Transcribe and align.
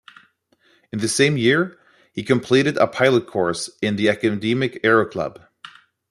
In 0.91 0.97
the 0.97 1.07
same 1.07 1.37
year, 1.37 1.77
he 2.11 2.23
completed 2.23 2.75
a 2.77 2.87
pilot 2.87 3.27
course 3.27 3.69
in 3.83 3.97
the 3.97 4.09
Academic 4.09 4.81
Aeroclub. 4.81 5.45